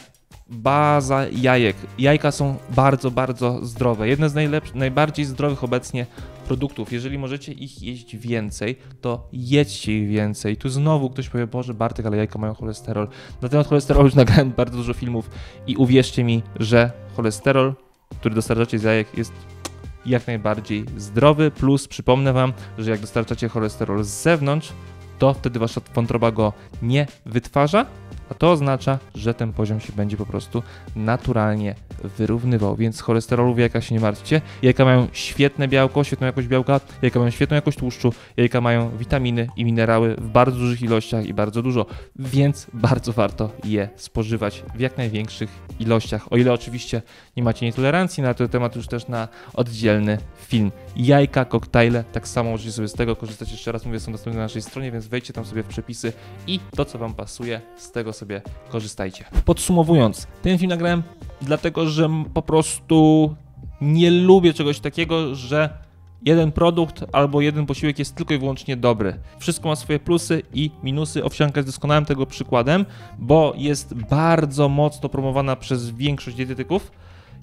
baza 0.50 1.26
jajek. 1.32 1.76
Jajka 2.00 2.32
są 2.32 2.58
bardzo, 2.70 3.12
bardzo 3.12 3.66
zdrowe. 3.66 4.08
Jedne 4.08 4.30
z 4.30 4.34
najlepszych, 4.34 4.76
najbardziej 4.76 5.26
zdrowych 5.26 5.64
obecnie 5.64 6.06
produktów. 6.46 6.94
Jeżeli 6.94 7.18
możecie 7.18 7.52
ich 7.52 7.84
jeść 7.84 8.18
więcej, 8.18 8.76
to 9.02 9.28
jedźcie 9.34 10.00
ich 10.00 10.10
więcej. 10.10 10.58
Tu 10.58 10.70
znowu 10.70 11.10
ktoś 11.10 11.30
powie, 11.30 11.48
Boże 11.48 11.74
Bartek, 11.74 12.06
ale 12.06 12.18
jajka 12.18 12.40
mają 12.40 12.54
cholesterol. 12.54 13.08
Na 13.42 13.50
temat 13.50 13.68
cholesterolu 13.68 14.06
już 14.06 14.16
nagrałem 14.24 14.52
bardzo 14.52 14.78
dużo 14.78 14.94
filmów 14.94 15.30
i 15.68 15.76
uwierzcie 15.76 16.24
mi, 16.24 16.44
że 16.60 16.92
cholesterol, 17.16 17.74
który 18.20 18.36
dostarczacie 18.36 18.80
z 18.80 18.84
jajek 18.84 19.18
jest 19.18 19.34
jak 20.06 20.28
najbardziej 20.28 20.86
zdrowy, 20.98 21.52
plus 21.52 21.88
przypomnę 21.88 22.34
Wam, 22.34 22.54
że 22.78 22.92
jak 22.92 23.00
dostarczacie 23.00 23.50
cholesterol 23.50 24.04
z 24.04 24.08
zewnątrz, 24.08 24.74
to 25.20 25.34
wtedy 25.34 25.60
Wasza 25.60 25.82
wątroba 25.94 26.32
go 26.32 26.54
nie 26.82 27.08
wytwarza, 27.26 27.86
a 28.30 28.34
to 28.34 28.52
oznacza, 28.52 29.00
że 29.16 29.34
ten 29.34 29.54
poziom 29.54 29.80
się 29.80 29.94
będzie 29.94 30.18
po 30.18 30.26
prostu 30.26 30.64
naturalnie 30.96 31.76
wyrównywał, 32.18 32.76
więc 32.76 33.02
cholesterolu 33.02 33.54
w 33.54 33.58
jajkach 33.58 33.84
się 33.84 33.96
nie 33.96 34.02
martwcie. 34.02 34.42
Jajka 34.62 34.86
mają 34.86 35.08
świetne 35.12 35.68
białko, 35.68 36.04
świetną 36.04 36.28
jakość 36.28 36.48
białka, 36.48 36.80
jajka 37.02 37.20
mają 37.20 37.32
świetną 37.32 37.56
jakość 37.56 37.78
tłuszczu, 37.78 38.14
jajka 38.38 38.62
mają 38.62 38.98
witaminy 38.98 39.48
i 39.56 39.66
minerały 39.66 40.16
w 40.16 40.30
bardzo 40.30 40.58
dużych 40.58 40.82
ilościach 40.82 41.26
i 41.26 41.34
bardzo 41.34 41.62
dużo, 41.62 41.86
więc 42.16 42.68
bardzo 42.74 43.14
warto 43.14 43.52
je 43.64 43.90
spożywać 43.96 44.64
w 44.76 44.80
jak 44.80 44.98
największych 44.98 45.50
ilościach, 45.80 46.34
o 46.34 46.38
ile 46.38 46.54
oczywiście 46.54 47.02
nie 47.38 47.44
macie 47.44 47.66
nietolerancji 47.66 48.24
na 48.24 48.34
ten 48.34 48.50
temat 48.50 48.76
już 48.76 48.88
też 48.88 49.08
na 49.08 49.28
oddzielny 49.54 50.18
film. 50.48 50.72
Jajka, 50.96 51.46
koktajle, 51.46 52.04
tak 52.04 52.28
samo 52.28 52.52
możecie 52.52 52.72
sobie 52.72 52.88
z 52.88 52.94
tego 52.94 53.16
korzystać, 53.16 53.52
jeszcze 53.52 53.72
raz 53.72 53.86
mówię, 53.86 54.00
są 54.00 54.12
dostępne 54.12 54.38
na 54.38 54.46
naszej 54.46 54.62
stronie, 54.62 54.92
więc 54.92 55.08
wejdźcie 55.08 55.34
tam 55.34 55.46
sobie 55.46 55.64
w 55.64 55.68
przepisy 55.68 56.14
i 56.48 56.60
to, 56.76 56.86
co 56.86 56.98
Wam 56.98 57.14
pasuje, 57.14 57.62
z 57.78 57.92
tego 57.92 58.14
sobie 58.20 58.42
korzystajcie. 58.70 59.26
Podsumowując, 59.46 60.28
ten 60.42 60.58
film 60.58 60.70
nagrałem 60.70 61.04
dlatego, 61.42 61.88
że 61.88 62.10
po 62.34 62.42
prostu 62.42 63.36
nie 63.82 64.12
lubię 64.12 64.54
czegoś 64.54 64.80
takiego, 64.80 65.36
że 65.36 65.70
jeden 66.26 66.52
produkt 66.52 67.06
albo 67.12 67.42
jeden 67.42 67.66
posiłek 67.66 68.00
jest 68.00 68.16
tylko 68.16 68.34
i 68.34 68.38
wyłącznie 68.38 68.78
dobry. 68.78 69.20
Wszystko 69.40 69.70
ma 69.70 69.76
swoje 69.76 70.00
plusy 70.00 70.42
i 70.54 70.72
minusy. 70.84 71.24
Owsianka 71.24 71.60
jest 71.60 71.70
doskonałym 71.70 72.06
tego 72.06 72.26
przykładem, 72.26 72.86
bo 73.20 73.54
jest 73.58 73.94
bardzo 73.94 74.70
mocno 74.70 75.10
promowana 75.10 75.56
przez 75.56 75.90
większość 75.90 76.38
dietetyków 76.38 76.92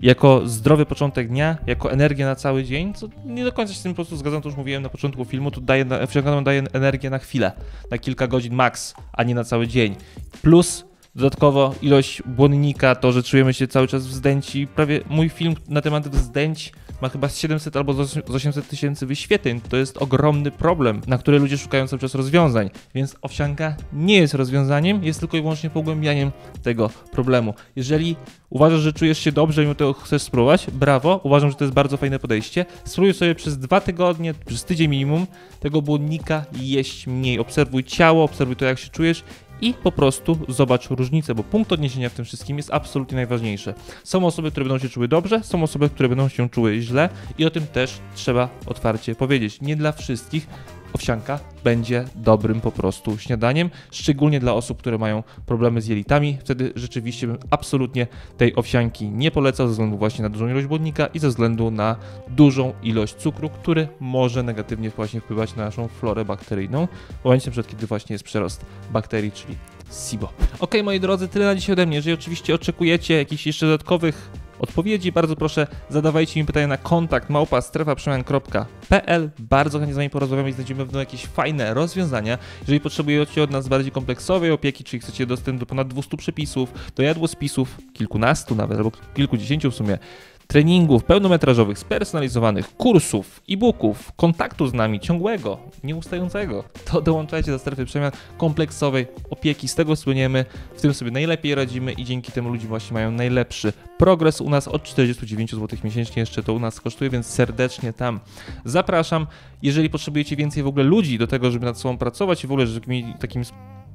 jako 0.00 0.42
zdrowy 0.44 0.86
początek 0.86 1.28
dnia, 1.28 1.58
jako 1.66 1.92
energia 1.92 2.26
na 2.26 2.34
cały 2.34 2.64
dzień, 2.64 2.94
co 2.94 3.08
nie 3.24 3.44
do 3.44 3.52
końca 3.52 3.72
się 3.72 3.78
z 3.78 3.82
tym 3.82 3.92
po 3.92 3.96
prostu 3.96 4.16
zgadzam, 4.16 4.42
to 4.42 4.48
już 4.48 4.58
mówiłem 4.58 4.82
na 4.82 4.88
początku 4.88 5.24
filmu, 5.24 5.50
to 5.50 5.60
daje, 5.60 5.86
owsianka 6.02 6.42
daje 6.42 6.62
energię 6.72 7.10
na 7.10 7.18
chwilę, 7.18 7.52
na 7.90 7.98
kilka 7.98 8.26
godzin 8.26 8.54
max, 8.54 8.94
a 9.12 9.22
nie 9.22 9.34
na 9.34 9.44
cały 9.44 9.68
dzień. 9.68 9.96
Plus 10.42 10.84
Dodatkowo 11.16 11.74
ilość 11.82 12.22
błonnika, 12.26 12.94
to, 12.94 13.12
że 13.12 13.22
czujemy 13.22 13.54
się 13.54 13.68
cały 13.68 13.88
czas 13.88 14.06
wzdęci. 14.06 14.66
Prawie 14.66 15.00
mój 15.08 15.28
film 15.28 15.54
na 15.68 15.80
temat 15.80 16.08
wzdęć 16.08 16.72
ma 17.02 17.08
chyba 17.08 17.28
700 17.28 17.76
albo 17.76 18.04
z 18.04 18.18
800 18.30 18.68
tysięcy 18.68 19.06
wyświetleń. 19.06 19.60
To 19.60 19.76
jest 19.76 19.98
ogromny 19.98 20.50
problem, 20.50 21.00
na 21.06 21.18
który 21.18 21.38
ludzie 21.38 21.58
szukają 21.58 21.88
cały 21.88 22.00
czas 22.00 22.14
rozwiązań. 22.14 22.70
Więc 22.94 23.16
owsianka 23.22 23.76
nie 23.92 24.16
jest 24.16 24.34
rozwiązaniem, 24.34 25.04
jest 25.04 25.20
tylko 25.20 25.36
i 25.36 25.40
wyłącznie 25.40 25.70
pogłębianiem 25.70 26.32
tego 26.62 26.90
problemu. 27.12 27.54
Jeżeli 27.76 28.16
uważasz, 28.50 28.80
że 28.80 28.92
czujesz 28.92 29.18
się 29.18 29.32
dobrze 29.32 29.64
i 29.64 29.74
tego 29.74 29.92
chcesz 29.92 30.22
spróbować, 30.22 30.66
brawo, 30.72 31.20
uważam, 31.22 31.50
że 31.50 31.56
to 31.56 31.64
jest 31.64 31.74
bardzo 31.74 31.96
fajne 31.96 32.18
podejście. 32.18 32.64
Spróbuj 32.84 33.14
sobie 33.14 33.34
przez 33.34 33.58
dwa 33.58 33.80
tygodnie, 33.80 34.34
przez 34.46 34.64
tydzień 34.64 34.90
minimum 34.90 35.26
tego 35.60 35.82
błonnika 35.82 36.44
jeść 36.60 37.06
mniej. 37.06 37.38
Obserwuj 37.38 37.84
ciało, 37.84 38.24
obserwuj 38.24 38.56
to, 38.56 38.64
jak 38.64 38.78
się 38.78 38.88
czujesz 38.88 39.24
i 39.60 39.74
po 39.74 39.92
prostu 39.92 40.38
zobacz 40.48 40.90
różnicę, 40.90 41.34
bo 41.34 41.42
punkt 41.42 41.72
odniesienia 41.72 42.08
w 42.08 42.14
tym 42.14 42.24
wszystkim 42.24 42.56
jest 42.56 42.70
absolutnie 42.72 43.16
najważniejszy. 43.16 43.74
Są 44.04 44.26
osoby, 44.26 44.50
które 44.50 44.66
będą 44.66 44.78
się 44.78 44.88
czuły 44.88 45.08
dobrze, 45.08 45.42
są 45.42 45.62
osoby, 45.62 45.90
które 45.90 46.08
będą 46.08 46.28
się 46.28 46.48
czuły 46.48 46.80
źle 46.80 47.08
i 47.38 47.44
o 47.44 47.50
tym 47.50 47.66
też 47.66 47.98
trzeba 48.14 48.48
otwarcie 48.66 49.14
powiedzieć. 49.14 49.60
Nie 49.60 49.76
dla 49.76 49.92
wszystkich 49.92 50.46
owsianka 50.92 51.40
będzie 51.64 52.04
dobrym 52.14 52.60
po 52.60 52.72
prostu 52.72 53.18
śniadaniem, 53.18 53.70
szczególnie 53.90 54.40
dla 54.40 54.54
osób, 54.54 54.78
które 54.78 54.98
mają 54.98 55.22
problemy 55.46 55.80
z 55.80 55.86
jelitami. 55.86 56.38
Wtedy 56.40 56.72
rzeczywiście 56.74 57.26
bym 57.26 57.38
absolutnie 57.50 58.06
tej 58.36 58.56
owsianki 58.56 59.08
nie 59.08 59.30
polecał 59.30 59.66
ze 59.66 59.70
względu 59.70 59.98
właśnie 59.98 60.22
na 60.22 60.28
dużą 60.28 60.48
ilość 60.48 60.66
błonnika 60.66 61.06
i 61.06 61.18
ze 61.18 61.28
względu 61.28 61.70
na 61.70 61.96
dużą 62.28 62.72
ilość 62.82 63.14
cukru, 63.14 63.50
który 63.50 63.88
może 64.00 64.42
negatywnie 64.42 64.90
właśnie 64.90 65.20
wpływać 65.20 65.56
na 65.56 65.64
naszą 65.64 65.88
florę 65.88 66.24
bakteryjną 66.24 66.88
w 67.20 67.24
momencie, 67.24 67.50
przed 67.50 67.68
kiedy 67.68 67.86
właśnie 67.86 68.14
jest 68.14 68.24
przerost 68.24 68.66
bakterii, 68.92 69.32
czyli 69.32 69.56
SIBO. 69.92 70.32
Ok, 70.60 70.74
moi 70.84 71.00
drodzy, 71.00 71.28
tyle 71.28 71.44
na 71.44 71.54
dzisiaj 71.54 71.72
ode 71.72 71.86
mnie. 71.86 71.96
Jeżeli 71.96 72.14
oczywiście 72.14 72.54
oczekujecie 72.54 73.14
jakichś 73.16 73.46
jeszcze 73.46 73.66
dodatkowych 73.66 74.30
odpowiedzi, 74.58 75.12
bardzo 75.12 75.36
proszę 75.36 75.66
zadawajcie 75.88 76.40
mi 76.40 76.46
pytania 76.46 76.66
na 76.66 76.76
kontakt 76.76 77.30
małpa 77.30 77.60
strefaprzemian.pl. 77.60 79.30
Bardzo 79.38 79.78
chętnie 79.78 79.94
z 79.94 79.96
Wami 79.96 80.10
porozmawiamy 80.10 80.48
i 80.48 80.52
znajdziemy 80.52 80.84
pewno 80.84 81.00
jakieś 81.00 81.26
fajne 81.26 81.74
rozwiązania. 81.74 82.38
Jeżeli 82.60 82.80
potrzebujecie 82.80 83.42
od 83.42 83.50
nas 83.50 83.68
bardziej 83.68 83.92
kompleksowej 83.92 84.50
opieki, 84.50 84.84
czyli 84.84 85.00
chcecie 85.00 85.26
dostęp 85.26 85.60
do 85.60 85.66
ponad 85.66 85.88
200 85.88 86.16
przepisów, 86.16 86.72
do 86.96 87.02
jadłospisów, 87.02 87.76
kilkunastu 87.92 88.54
nawet, 88.54 88.78
albo 88.78 88.92
kilkudziesięciu 89.14 89.70
w 89.70 89.74
sumie, 89.74 89.98
treningów 90.46 91.04
pełnometrażowych, 91.04 91.78
spersonalizowanych, 91.78 92.76
kursów, 92.76 93.40
e-booków, 93.50 94.12
kontaktu 94.16 94.66
z 94.66 94.74
nami 94.74 95.00
ciągłego, 95.00 95.58
nieustającego, 95.84 96.64
to 96.84 97.00
dołączajcie 97.00 97.50
do 97.50 97.58
strefy 97.58 97.84
przemian 97.84 98.12
kompleksowej 98.38 99.06
opieki. 99.30 99.68
Z 99.68 99.74
tego 99.74 99.96
słyniemy, 99.96 100.44
w 100.76 100.80
tym 100.80 100.94
sobie 100.94 101.10
najlepiej 101.10 101.54
radzimy 101.54 101.92
i 101.92 102.04
dzięki 102.04 102.32
temu 102.32 102.48
ludzie 102.48 102.68
właśnie 102.68 102.94
mają 102.94 103.10
najlepszy 103.10 103.72
progres 103.98 104.40
u 104.40 104.50
nas 104.50 104.68
od 104.68 104.82
49 104.82 105.50
zł 105.50 105.78
miesięcznie. 105.84 106.20
Jeszcze 106.20 106.42
to 106.42 106.54
u 106.54 106.58
nas 106.58 106.80
kosztuje, 106.80 107.10
więc 107.10 107.26
serdecznie 107.26 107.92
tam 107.92 108.20
zapraszam. 108.64 109.26
Jeżeli 109.62 109.90
potrzebujecie 109.90 110.36
więcej 110.36 110.62
w 110.62 110.66
ogóle 110.66 110.84
ludzi 110.84 111.18
do 111.18 111.26
tego, 111.26 111.50
żeby 111.50 111.66
nad 111.66 111.78
sobą 111.78 111.98
pracować 111.98 112.44
i 112.44 112.46
w 112.46 112.52
ogóle, 112.52 112.66
żeby 112.66 113.04
takim 113.20 113.42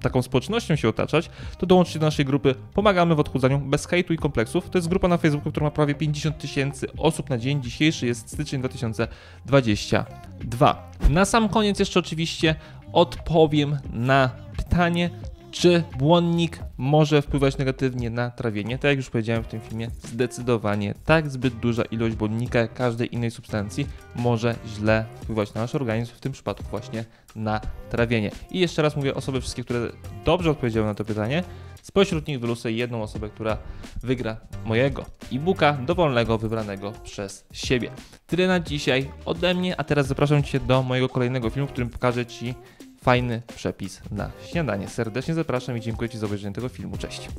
taką 0.01 0.22
społecznością 0.22 0.75
się 0.75 0.89
otaczać, 0.89 1.29
to 1.58 1.65
dołączcie 1.65 2.00
do 2.00 2.05
naszej 2.05 2.25
grupy 2.25 2.55
Pomagamy 2.74 3.15
w 3.15 3.20
odchudzaniu 3.20 3.60
bez 3.60 3.86
hejtu 3.86 4.13
i 4.13 4.17
kompleksów. 4.17 4.70
To 4.70 4.77
jest 4.77 4.88
grupa 4.88 5.08
na 5.08 5.17
Facebooku, 5.17 5.51
która 5.51 5.63
ma 5.63 5.72
prawie 5.72 5.96
50 5.96 6.38
tysięcy 6.38 6.88
osób 6.98 7.29
na 7.29 7.38
dzień. 7.38 7.63
Dzisiejszy 7.63 8.08
jest 8.08 8.29
styczeń 8.29 8.60
2022. 8.60 10.91
Na 11.10 11.25
sam 11.25 11.50
koniec 11.50 11.79
jeszcze 11.79 12.00
oczywiście 12.00 12.55
odpowiem 12.93 13.77
na 13.93 14.29
pytanie, 14.58 15.10
czy 15.51 15.84
błonnik 15.98 16.60
może 16.77 17.22
wpływać 17.22 17.58
negatywnie 17.58 18.10
na 18.10 18.31
trawienie? 18.31 18.77
Tak 18.77 18.89
jak 18.89 18.98
już 18.98 19.10
powiedziałem 19.10 19.43
w 19.43 19.48
tym 19.48 19.62
filmie, 19.62 19.88
zdecydowanie 20.03 20.93
tak. 21.05 21.29
Zbyt 21.29 21.55
duża 21.55 21.84
ilość 21.84 22.15
błonnika, 22.15 22.60
jak 22.60 22.74
każdej 22.74 23.15
innej 23.15 23.31
substancji, 23.31 23.88
może 24.15 24.55
źle 24.67 25.05
wpływać 25.22 25.53
na 25.53 25.62
nasz 25.62 25.75
organizm, 25.75 26.13
w 26.13 26.20
tym 26.20 26.31
przypadku 26.31 26.63
właśnie 26.70 27.05
na 27.36 27.62
trawienie. 27.89 28.31
I 28.51 28.60
jeszcze 28.60 28.81
raz 28.81 28.96
mówię, 28.96 29.15
osoby 29.15 29.41
wszystkie, 29.41 29.63
które 29.63 29.88
dobrze 30.25 30.51
odpowiedziały 30.51 30.88
na 30.88 30.96
to 30.96 31.05
pytanie, 31.05 31.43
spośród 31.81 32.27
nich 32.27 32.39
wylosuję 32.39 32.75
jedną 32.75 33.03
osobę, 33.03 33.29
która 33.29 33.58
wygra 34.03 34.38
mojego 34.65 35.05
e-booka 35.34 35.74
dowolnego, 35.74 36.38
wybranego 36.38 36.91
przez 37.03 37.46
siebie. 37.51 37.91
Tyle 38.27 38.48
na 38.48 38.60
dzisiaj 38.60 39.10
ode 39.25 39.53
mnie, 39.53 39.79
a 39.79 39.84
teraz 39.84 40.08
zapraszam 40.08 40.43
Cię 40.43 40.60
do 40.60 40.84
mojego 40.84 41.10
kolejnego 41.10 41.50
filmu, 41.50 41.67
w 41.67 41.72
którym 41.72 41.89
pokażę 41.89 42.25
Ci 42.25 42.55
fajny 43.03 43.41
przepis 43.55 44.01
na 44.12 44.31
śniadanie. 44.51 44.88
Serdecznie 44.88 45.34
zapraszam 45.34 45.77
i 45.77 45.81
dziękuję 45.81 46.10
Ci 46.10 46.17
za 46.17 46.25
obejrzenie 46.25 46.55
tego 46.55 46.70
filmu. 46.70 46.98
Cześć. 46.98 47.29